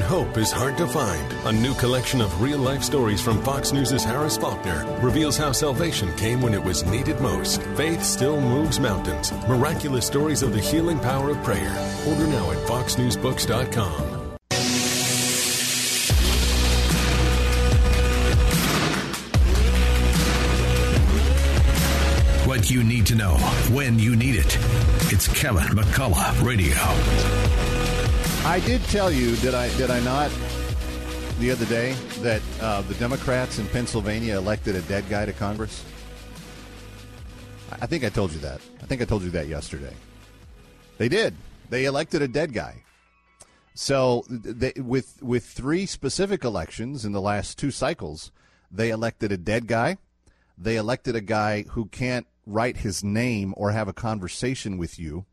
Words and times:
Hope 0.00 0.38
is 0.38 0.50
hard 0.50 0.76
to 0.78 0.86
find. 0.86 1.32
A 1.46 1.52
new 1.52 1.74
collection 1.74 2.20
of 2.20 2.40
real 2.40 2.58
life 2.58 2.82
stories 2.82 3.20
from 3.20 3.42
Fox 3.42 3.72
News' 3.72 4.04
Harris 4.04 4.36
Faulkner 4.36 4.84
reveals 5.00 5.36
how 5.36 5.52
salvation 5.52 6.14
came 6.16 6.40
when 6.40 6.54
it 6.54 6.62
was 6.62 6.84
needed 6.84 7.20
most. 7.20 7.62
Faith 7.76 8.02
still 8.02 8.40
moves 8.40 8.80
mountains. 8.80 9.32
Miraculous 9.48 10.06
stories 10.06 10.42
of 10.42 10.52
the 10.52 10.60
healing 10.60 10.98
power 10.98 11.30
of 11.30 11.42
prayer. 11.42 11.74
Order 12.06 12.26
now 12.26 12.50
at 12.50 12.58
foxnewsbooks.com. 12.66 14.18
What 22.46 22.70
you 22.70 22.82
need 22.82 23.04
to 23.06 23.14
know 23.14 23.36
when 23.72 23.98
you 23.98 24.16
need 24.16 24.36
it. 24.36 24.56
It's 25.12 25.28
Kevin 25.28 25.76
McCullough 25.76 26.42
Radio. 26.42 27.97
I 28.44 28.60
did 28.64 28.82
tell 28.84 29.10
you, 29.10 29.36
did 29.36 29.54
I? 29.54 29.68
Did 29.76 29.90
I 29.90 30.00
not? 30.00 30.30
The 31.38 31.50
other 31.50 31.66
day 31.66 31.92
that 32.20 32.42
uh, 32.60 32.82
the 32.82 32.94
Democrats 32.94 33.58
in 33.58 33.66
Pennsylvania 33.68 34.36
elected 34.36 34.74
a 34.74 34.82
dead 34.82 35.08
guy 35.08 35.26
to 35.26 35.32
Congress. 35.32 35.84
I 37.80 37.86
think 37.86 38.04
I 38.04 38.08
told 38.08 38.32
you 38.32 38.40
that. 38.40 38.60
I 38.82 38.86
think 38.86 39.02
I 39.02 39.04
told 39.04 39.22
you 39.22 39.30
that 39.30 39.46
yesterday. 39.46 39.94
They 40.96 41.08
did. 41.08 41.34
They 41.70 41.84
elected 41.84 42.22
a 42.22 42.28
dead 42.28 42.52
guy. 42.52 42.82
So 43.74 44.24
they, 44.28 44.72
with 44.76 45.22
with 45.22 45.44
three 45.44 45.86
specific 45.86 46.42
elections 46.42 47.04
in 47.04 47.12
the 47.12 47.20
last 47.20 47.58
two 47.58 47.70
cycles, 47.70 48.32
they 48.70 48.90
elected 48.90 49.30
a 49.30 49.36
dead 49.36 49.68
guy. 49.68 49.98
They 50.56 50.76
elected 50.76 51.14
a 51.14 51.20
guy 51.20 51.62
who 51.70 51.86
can't 51.86 52.26
write 52.46 52.78
his 52.78 53.04
name 53.04 53.54
or 53.56 53.70
have 53.70 53.86
a 53.86 53.92
conversation 53.92 54.78
with 54.78 54.98
you 54.98 55.26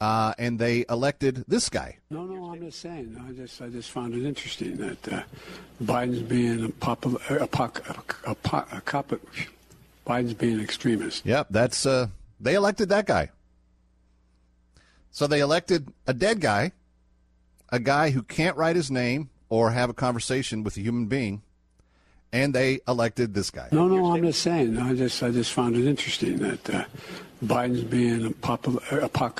uh, 0.00 0.32
and 0.38 0.58
they 0.58 0.84
elected 0.88 1.44
this 1.46 1.68
guy. 1.68 1.98
No, 2.10 2.24
no, 2.24 2.52
I'm 2.52 2.60
just 2.60 2.80
saying. 2.80 3.22
I 3.28 3.32
just, 3.32 3.60
I 3.60 3.68
just 3.68 3.90
found 3.90 4.14
it 4.14 4.24
interesting 4.24 4.76
that 4.78 5.12
uh, 5.12 5.22
Biden's 5.82 6.22
being 6.22 6.64
a 6.64 6.68
popular, 6.70 7.20
a, 7.28 7.48
a, 7.52 7.96
a, 8.26 8.66
a 8.72 8.80
cop, 8.80 9.12
Biden's 10.06 10.34
being 10.34 10.54
an 10.54 10.60
extremist. 10.60 11.26
Yep, 11.26 11.48
that's 11.50 11.84
uh, 11.84 12.08
they 12.40 12.54
elected 12.54 12.88
that 12.88 13.06
guy. 13.06 13.30
So 15.10 15.26
they 15.26 15.40
elected 15.40 15.92
a 16.06 16.14
dead 16.14 16.40
guy, 16.40 16.72
a 17.68 17.78
guy 17.78 18.10
who 18.10 18.22
can't 18.22 18.56
write 18.56 18.76
his 18.76 18.90
name 18.90 19.28
or 19.48 19.72
have 19.72 19.90
a 19.90 19.94
conversation 19.94 20.62
with 20.62 20.76
a 20.76 20.80
human 20.80 21.06
being, 21.06 21.42
and 22.32 22.54
they 22.54 22.80
elected 22.86 23.34
this 23.34 23.50
guy. 23.50 23.68
No, 23.72 23.88
no, 23.88 24.12
I'm 24.12 24.22
just 24.22 24.42
saying. 24.42 24.78
I 24.78 24.94
just, 24.94 25.22
I 25.22 25.30
just 25.30 25.52
found 25.52 25.76
it 25.76 25.86
interesting 25.86 26.38
that 26.38 26.70
uh, 26.70 26.84
Biden's 27.44 27.84
being 27.84 28.26
a 28.26 28.30
popular, 28.30 28.82
a, 28.90 29.10
a, 29.16 29.32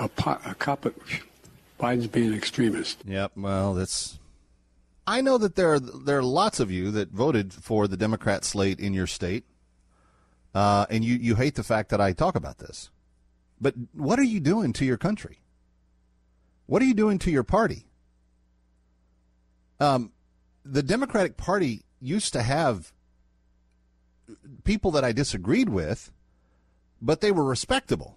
a, 0.00 0.40
a 0.46 0.54
cop, 0.54 0.86
Biden's 1.78 2.06
being 2.06 2.28
an 2.28 2.34
extremist. 2.34 3.02
Yep. 3.06 3.32
Well, 3.36 3.74
that's. 3.74 4.18
I 5.06 5.20
know 5.20 5.36
that 5.38 5.56
there 5.56 5.72
are 5.72 5.80
there 5.80 6.18
are 6.18 6.22
lots 6.22 6.60
of 6.60 6.70
you 6.70 6.92
that 6.92 7.10
voted 7.10 7.52
for 7.52 7.88
the 7.88 7.96
Democrat 7.96 8.44
slate 8.44 8.78
in 8.78 8.94
your 8.94 9.08
state, 9.08 9.44
uh, 10.54 10.86
and 10.90 11.04
you 11.04 11.16
you 11.16 11.34
hate 11.34 11.56
the 11.56 11.64
fact 11.64 11.90
that 11.90 12.00
I 12.00 12.12
talk 12.12 12.36
about 12.36 12.58
this. 12.58 12.90
But 13.60 13.74
what 13.92 14.18
are 14.18 14.24
you 14.24 14.40
doing 14.40 14.72
to 14.74 14.84
your 14.84 14.96
country? 14.96 15.40
What 16.66 16.82
are 16.82 16.84
you 16.84 16.94
doing 16.94 17.18
to 17.20 17.30
your 17.30 17.42
party? 17.42 17.86
Um, 19.80 20.12
the 20.64 20.82
Democratic 20.82 21.36
Party 21.36 21.82
used 22.02 22.32
to 22.32 22.42
have 22.42 22.92
people 24.64 24.90
that 24.90 25.04
I 25.04 25.12
disagreed 25.12 25.68
with, 25.68 26.10
but 27.00 27.20
they 27.20 27.32
were 27.32 27.44
respectable. 27.44 28.16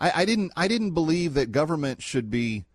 I, 0.00 0.22
I 0.22 0.24
didn't 0.24 0.52
I 0.56 0.68
didn't 0.68 0.92
believe 0.92 1.34
that 1.34 1.52
government 1.52 2.02
should 2.02 2.30
be 2.30 2.66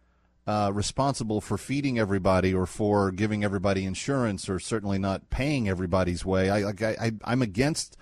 uh, 0.45 0.71
responsible 0.73 1.39
for 1.39 1.57
feeding 1.57 1.97
everybody 1.97 2.53
or 2.53 2.65
for 2.65 3.11
giving 3.11 3.43
everybody 3.43 3.85
insurance 3.85 4.49
or 4.49 4.59
certainly 4.59 4.99
not 4.99 5.29
paying 5.29 5.69
everybody's 5.69 6.25
way. 6.25 6.49
I, 6.49 6.59
like 6.59 6.81
I, 6.81 7.11
I 7.23 7.31
am 7.31 7.41
against 7.41 7.97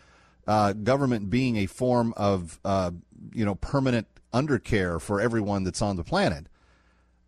uh, 0.47 0.73
government 0.73 1.29
being 1.29 1.57
a 1.57 1.67
form 1.67 2.13
of 2.17 2.59
uh, 2.65 2.91
you 3.33 3.45
know 3.45 3.55
permanent 3.55 4.07
undercare 4.33 4.99
for 4.99 5.21
everyone 5.21 5.63
that's 5.63 5.81
on 5.81 5.97
the 5.97 6.03
planet. 6.03 6.47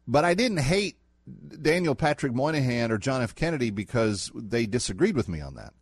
But 0.07 0.25
I 0.25 0.33
didn't 0.33 0.57
hate 0.57 0.97
Daniel 1.61 1.95
Patrick 1.95 2.33
Moynihan 2.33 2.91
or 2.91 2.97
John 2.97 3.21
F. 3.21 3.35
Kennedy 3.35 3.69
because 3.69 4.31
they 4.35 4.65
disagreed 4.65 5.15
with 5.15 5.29
me 5.29 5.39
on 5.41 5.55
that. 5.55 5.73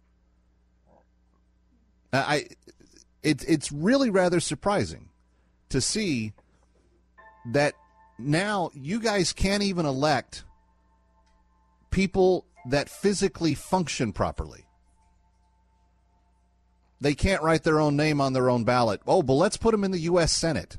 I, 2.13 2.47
it, 3.24 3.44
it's 3.47 3.72
really 3.72 4.09
rather 4.09 4.40
surprising 4.40 5.09
to 5.69 5.81
see 5.81 6.34
that 7.52 7.74
now 8.19 8.69
you 8.74 9.00
guys 9.00 9.34
can't 9.34 9.63
even 9.63 9.85
elect 9.85 10.44
people 11.90 12.46
that 12.69 12.90
physically 12.90 13.56
function 13.56 14.13
properly. 14.13 14.66
They 17.00 17.16
can't 17.16 17.41
write 17.41 17.63
their 17.63 17.79
own 17.79 17.96
name 17.96 18.22
on 18.22 18.34
their 18.34 18.50
own 18.50 18.63
ballot. 18.63 19.02
Oh, 19.08 19.23
but 19.23 19.34
let's 19.34 19.58
put 19.58 19.72
them 19.72 19.84
in 19.84 19.91
the 19.91 20.00
U.S. 20.02 20.31
Senate. 20.31 20.78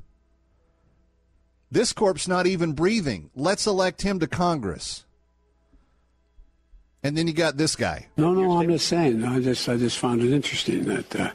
This 1.73 1.91
corp's 1.91 2.27
not 2.27 2.45
even 2.45 2.73
breathing. 2.73 3.31
Let's 3.35 3.65
elect 3.65 4.03
him 4.03 4.19
to 4.19 4.27
Congress. 4.27 5.05
And 7.01 7.17
then 7.17 7.25
you 7.25 7.33
got 7.33 7.57
this 7.57 7.75
guy. 7.75 8.09
No, 8.15 8.31
no, 8.31 8.59
I'm 8.59 8.69
just 8.69 8.87
saying. 8.87 9.23
I 9.23 9.39
just, 9.39 9.67
I 9.67 9.77
just 9.77 9.97
found 9.97 10.21
it 10.21 10.31
interesting 10.31 10.83
that 10.83 11.15
uh, 11.15 11.31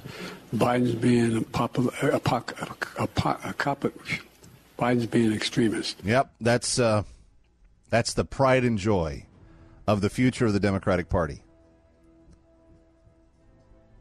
Biden's 0.54 0.94
being 0.94 1.38
a 1.38 1.40
popular, 1.40 1.92
a, 2.00 2.20
a, 2.24 2.44
a, 3.00 3.38
a 3.46 3.52
cop, 3.54 3.84
Biden's 4.78 5.06
being 5.06 5.26
an 5.26 5.32
extremist. 5.32 5.96
Yep, 6.04 6.30
that's 6.40 6.78
uh, 6.78 7.02
that's 7.90 8.14
the 8.14 8.24
pride 8.24 8.62
and 8.62 8.78
joy 8.78 9.26
of 9.88 10.02
the 10.02 10.08
future 10.08 10.46
of 10.46 10.52
the 10.52 10.60
Democratic 10.60 11.08
Party. 11.08 11.42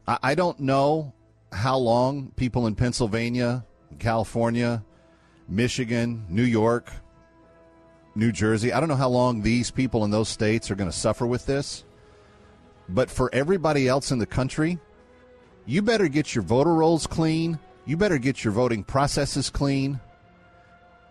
I, 0.06 0.18
I 0.22 0.34
don't 0.36 0.60
know 0.60 1.14
how 1.50 1.78
long 1.78 2.30
people 2.36 2.68
in 2.68 2.76
Pennsylvania, 2.76 3.66
California, 3.98 4.84
Michigan, 5.48 6.24
New 6.28 6.42
York, 6.42 6.92
New 8.14 8.32
Jersey. 8.32 8.72
I 8.72 8.80
don't 8.80 8.88
know 8.88 8.96
how 8.96 9.08
long 9.08 9.42
these 9.42 9.70
people 9.70 10.04
in 10.04 10.10
those 10.10 10.28
states 10.28 10.70
are 10.70 10.74
going 10.74 10.90
to 10.90 10.96
suffer 10.96 11.26
with 11.26 11.46
this. 11.46 11.84
But 12.88 13.10
for 13.10 13.30
everybody 13.34 13.86
else 13.88 14.10
in 14.10 14.18
the 14.18 14.26
country, 14.26 14.78
you 15.66 15.82
better 15.82 16.08
get 16.08 16.34
your 16.34 16.42
voter 16.42 16.74
rolls 16.74 17.06
clean. 17.06 17.58
You 17.86 17.96
better 17.96 18.18
get 18.18 18.44
your 18.44 18.52
voting 18.52 18.84
processes 18.84 19.50
clean. 19.50 20.00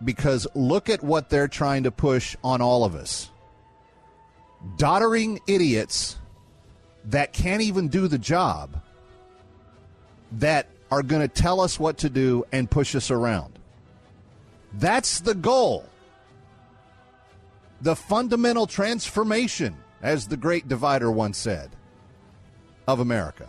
Because 0.04 0.46
look 0.54 0.88
at 0.88 1.02
what 1.02 1.28
they're 1.28 1.48
trying 1.48 1.84
to 1.84 1.90
push 1.90 2.36
on 2.44 2.60
all 2.60 2.84
of 2.84 2.94
us 2.94 3.30
doddering 4.76 5.40
idiots 5.46 6.18
that 7.04 7.32
can't 7.32 7.62
even 7.62 7.88
do 7.88 8.08
the 8.08 8.18
job 8.18 8.82
that 10.32 10.68
are 10.90 11.02
going 11.02 11.22
to 11.22 11.28
tell 11.28 11.60
us 11.60 11.78
what 11.78 11.98
to 11.98 12.10
do 12.10 12.44
and 12.52 12.70
push 12.70 12.94
us 12.94 13.10
around. 13.10 13.57
That's 14.74 15.20
the 15.20 15.34
goal. 15.34 15.84
The 17.80 17.96
fundamental 17.96 18.66
transformation, 18.66 19.76
as 20.02 20.26
the 20.26 20.36
great 20.36 20.68
divider 20.68 21.10
once 21.10 21.38
said, 21.38 21.70
of 22.86 23.00
America. 23.00 23.48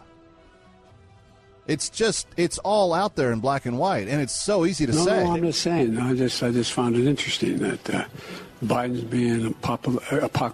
It's 1.67 1.89
just 1.89 2.27
it's 2.35 2.57
all 2.59 2.93
out 2.93 3.15
there 3.15 3.31
in 3.31 3.39
black 3.39 3.67
and 3.67 3.77
white, 3.77 4.07
and 4.07 4.21
it's 4.21 4.33
so 4.33 4.65
easy 4.65 4.87
to 4.87 4.91
no, 4.91 5.05
say. 5.05 5.23
No, 5.23 5.33
I'm 5.33 5.43
just 5.43 5.61
saying. 5.61 5.97
I 5.99 6.15
just 6.15 6.41
I 6.41 6.51
just 6.51 6.73
found 6.73 6.95
it 6.95 7.05
interesting 7.05 7.59
that 7.59 7.89
uh, 7.93 8.05
Biden's 8.63 9.01
being 9.01 9.45
a 9.45 9.51
popular 9.51 10.01
a, 10.11 10.25
a, 10.25 10.53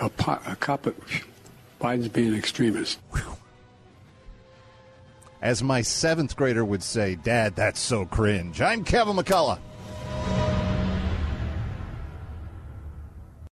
a, 0.00 0.40
a 0.46 0.56
cop. 0.56 0.86
Biden's 1.80 2.08
being 2.08 2.28
an 2.28 2.36
extremist. 2.36 3.00
As 5.40 5.64
my 5.64 5.82
seventh 5.82 6.36
grader 6.36 6.64
would 6.64 6.84
say, 6.84 7.16
Dad, 7.16 7.56
that's 7.56 7.80
so 7.80 8.04
cringe. 8.04 8.60
I'm 8.60 8.84
Kevin 8.84 9.16
McCullough. 9.16 9.58